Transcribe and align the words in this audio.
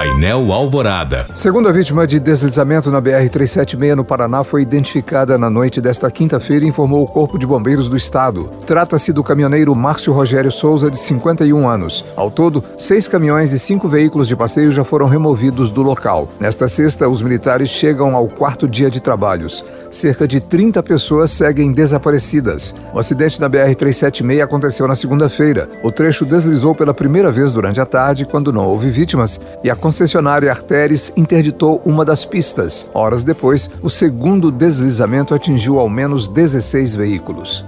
Painel 0.00 0.50
Alvorada. 0.50 1.26
Segunda 1.34 1.70
vítima 1.70 2.06
de 2.06 2.18
deslizamento 2.18 2.90
na 2.90 3.02
BR-376 3.02 3.94
no 3.94 4.02
Paraná 4.02 4.42
foi 4.42 4.62
identificada 4.62 5.36
na 5.36 5.50
noite 5.50 5.78
desta 5.78 6.10
quinta-feira, 6.10 6.64
informou 6.64 7.04
o 7.04 7.06
Corpo 7.06 7.38
de 7.38 7.46
Bombeiros 7.46 7.86
do 7.86 7.98
Estado. 7.98 8.50
Trata-se 8.64 9.12
do 9.12 9.22
caminhoneiro 9.22 9.76
Márcio 9.76 10.14
Rogério 10.14 10.50
Souza, 10.50 10.90
de 10.90 10.98
51 10.98 11.68
anos. 11.68 12.02
Ao 12.16 12.30
todo, 12.30 12.64
seis 12.78 13.06
caminhões 13.06 13.52
e 13.52 13.58
cinco 13.58 13.90
veículos 13.90 14.26
de 14.26 14.34
passeio 14.34 14.72
já 14.72 14.84
foram 14.84 15.04
removidos 15.04 15.70
do 15.70 15.82
local. 15.82 16.30
Nesta 16.40 16.66
sexta, 16.66 17.06
os 17.06 17.20
militares 17.20 17.68
chegam 17.68 18.16
ao 18.16 18.26
quarto 18.26 18.66
dia 18.66 18.90
de 18.90 19.02
trabalhos 19.02 19.62
cerca 19.90 20.26
de 20.26 20.40
30 20.40 20.82
pessoas 20.82 21.30
seguem 21.30 21.72
desaparecidas. 21.72 22.74
O 22.94 22.98
acidente 22.98 23.40
na 23.40 23.50
BR-376 23.50 24.42
aconteceu 24.42 24.86
na 24.86 24.94
segunda-feira. 24.94 25.68
O 25.82 25.90
trecho 25.90 26.24
deslizou 26.24 26.74
pela 26.74 26.94
primeira 26.94 27.30
vez 27.30 27.52
durante 27.52 27.80
a 27.80 27.86
tarde, 27.86 28.24
quando 28.24 28.52
não 28.52 28.66
houve 28.66 28.88
vítimas, 28.90 29.40
e 29.64 29.70
a 29.70 29.76
concessionária 29.90 30.52
Arteres 30.52 31.12
interditou 31.16 31.82
uma 31.84 32.04
das 32.04 32.24
pistas. 32.24 32.88
Horas 32.94 33.24
depois, 33.24 33.68
o 33.82 33.90
segundo 33.90 34.52
deslizamento 34.52 35.34
atingiu 35.34 35.80
ao 35.80 35.88
menos 35.88 36.28
16 36.28 36.94
veículos. 36.94 37.64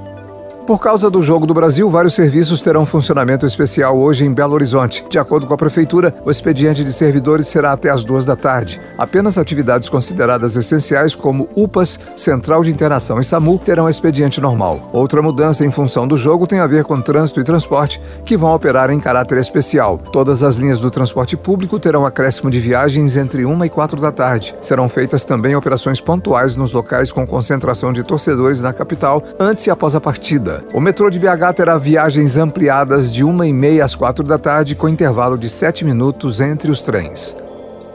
Por 0.66 0.78
causa 0.78 1.10
do 1.10 1.20
Jogo 1.24 1.44
do 1.44 1.52
Brasil, 1.52 1.90
vários 1.90 2.14
serviços 2.14 2.62
terão 2.62 2.86
funcionamento 2.86 3.44
especial 3.44 3.98
hoje 3.98 4.24
em 4.24 4.32
Belo 4.32 4.54
Horizonte. 4.54 5.04
De 5.10 5.18
acordo 5.18 5.44
com 5.44 5.52
a 5.52 5.56
Prefeitura, 5.56 6.14
o 6.24 6.30
expediente 6.30 6.84
de 6.84 6.92
servidores 6.92 7.48
será 7.48 7.72
até 7.72 7.90
as 7.90 8.04
duas 8.04 8.24
da 8.24 8.36
tarde. 8.36 8.80
Apenas 8.96 9.36
atividades 9.36 9.88
consideradas 9.88 10.54
essenciais, 10.54 11.16
como 11.16 11.48
UPAs, 11.56 11.98
Central 12.14 12.62
de 12.62 12.70
Internação 12.70 13.18
e 13.18 13.24
SAMU, 13.24 13.58
terão 13.58 13.90
expediente 13.90 14.40
normal. 14.40 14.88
Outra 14.92 15.20
mudança 15.20 15.66
em 15.66 15.70
função 15.70 16.06
do 16.06 16.16
jogo 16.16 16.46
tem 16.46 16.60
a 16.60 16.66
ver 16.66 16.84
com 16.84 17.00
trânsito 17.00 17.40
e 17.40 17.44
transporte, 17.44 18.00
que 18.24 18.36
vão 18.36 18.54
operar 18.54 18.88
em 18.90 19.00
caráter 19.00 19.38
especial. 19.38 19.98
Todas 19.98 20.44
as 20.44 20.56
linhas 20.56 20.78
do 20.78 20.92
transporte 20.92 21.36
público 21.36 21.80
terão 21.80 22.06
acréscimo 22.06 22.50
de 22.50 22.60
viagens 22.60 23.16
entre 23.16 23.44
1 23.44 23.64
e 23.64 23.68
4 23.68 24.00
da 24.00 24.12
tarde. 24.12 24.54
Serão 24.62 24.88
feitas 24.88 25.24
também 25.24 25.56
operações 25.56 26.00
pontuais 26.00 26.54
nos 26.54 26.72
locais 26.72 27.10
com 27.10 27.26
concentração 27.26 27.92
de 27.92 28.04
torcedores 28.04 28.62
na 28.62 28.72
capital, 28.72 29.24
antes 29.41 29.66
e 29.66 29.70
após 29.70 29.97
a 29.97 30.00
partida. 30.00 30.52
O 30.75 30.81
metrô 30.81 31.11
de 31.11 31.19
BH 31.19 31.55
terá 31.56 31.78
viagens 31.78 32.36
ampliadas 32.36 33.12
de 33.12 33.25
uma 33.25 33.47
e 33.47 33.53
meia 33.53 33.84
às 33.84 33.95
quatro 33.95 34.25
da 34.25 34.39
tarde, 34.39 34.75
com 34.75 34.89
intervalo 34.89 35.39
de 35.39 35.48
sete 35.48 35.84
minutos 35.84 36.41
entre 36.41 36.70
os 36.70 36.83
trens. 36.83 37.34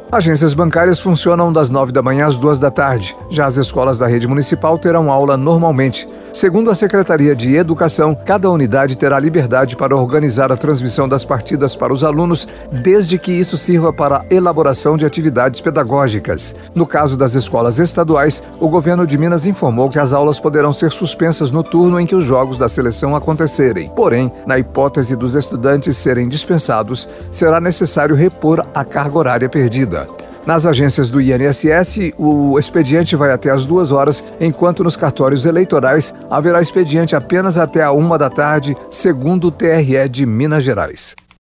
Agências 0.10 0.54
bancárias 0.54 1.00
funcionam 1.00 1.52
das 1.52 1.70
nove 1.70 1.92
da 1.92 2.02
manhã 2.02 2.28
às 2.28 2.40
duas 2.40 2.58
da 2.58 2.72
tarde. 2.72 3.14
Já 3.30 3.46
as 3.46 3.58
escolas 3.58 3.98
da 3.98 4.08
rede 4.08 4.26
municipal 4.26 4.80
terão 4.80 5.12
aula 5.12 5.36
normalmente. 5.36 6.08
Segundo 6.34 6.70
a 6.70 6.76
Secretaria 6.76 7.36
de 7.36 7.56
Educação, 7.56 8.16
cada 8.16 8.50
unidade 8.50 8.96
terá 8.96 9.20
liberdade 9.20 9.76
para 9.76 9.96
organizar 9.96 10.52
a 10.52 10.56
transmissão 10.56 11.10
das 11.10 11.26
partidas 11.26 11.76
para 11.76 11.92
os 11.92 12.04
alunos, 12.04 12.48
desde 12.72 13.18
que 13.18 13.32
isso 13.32 13.58
sirva 13.58 13.92
para 13.92 14.20
a 14.20 14.26
elaboração 14.34 14.96
de 14.96 15.06
atividades 15.06 15.60
pedagógicas. 15.60 16.56
No 16.74 16.86
caso 16.86 17.18
das 17.18 17.36
escolas 17.36 17.80
estaduais, 17.80 18.42
o 18.62 18.70
governo 18.70 19.06
de 19.06 19.18
Minas 19.18 19.46
informou 19.46 19.90
que 19.90 20.00
as 20.00 20.14
aulas 20.14 20.40
poderão 20.40 20.72
ser 20.72 20.92
suspensas 20.92 21.52
no 21.52 21.64
turno 21.64 22.00
em 22.00 22.06
que 22.06 22.16
os 22.16 22.24
jogos 22.24 22.58
da 22.58 22.70
seleção 22.70 23.16
acontecerem. 23.16 23.90
Porém, 23.90 24.32
na 24.46 24.58
hipótese 24.58 25.18
dos 25.18 25.36
estudantes 25.36 25.98
serem 25.98 26.30
dispensados, 26.30 27.10
será 27.32 27.60
necessário 27.60 28.16
repor 28.16 28.66
a 28.74 28.86
carga 28.86 29.18
horária 29.18 29.50
perdida. 29.50 30.07
Nas 30.48 30.66
agências 30.66 31.10
do 31.10 31.20
INSS, 31.20 32.14
o 32.18 32.58
expediente 32.58 33.18
vai 33.18 33.34
até 33.34 33.50
as 33.50 33.66
duas 33.66 33.92
horas, 33.92 34.24
enquanto 34.40 34.82
nos 34.82 34.96
cartórios 34.96 35.46
eleitorais 35.46 36.16
haverá 36.32 36.62
expediente 36.62 37.18
apenas 37.18 37.58
até 37.58 37.84
a 37.84 37.92
uma 37.92 38.18
da 38.18 38.30
tarde, 38.30 38.74
segundo 38.90 39.48
o 39.48 39.52
TRE 39.52 40.08
de 40.08 40.26
Minas 40.26 40.64
Gerais. 40.64 41.27